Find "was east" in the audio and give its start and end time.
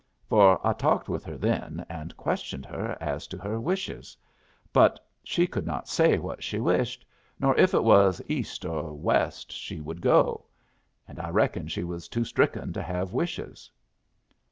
7.83-8.65